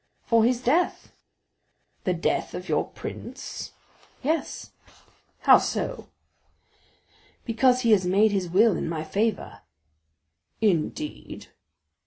[0.23, 1.13] "For his death."
[2.05, 3.73] "The death of your prince?"
[4.23, 4.71] "Yes."
[5.41, 6.09] "How so?"
[7.45, 9.61] "Because he has made his will in my favor."
[10.59, 11.49] "Indeed?"